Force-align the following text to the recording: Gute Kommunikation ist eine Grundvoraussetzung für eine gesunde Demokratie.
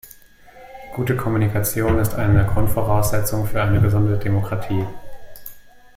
Gute 0.95 1.15
Kommunikation 1.15 1.99
ist 1.99 2.15
eine 2.15 2.47
Grundvoraussetzung 2.47 3.45
für 3.45 3.61
eine 3.61 3.79
gesunde 3.81 4.17
Demokratie. 4.17 4.87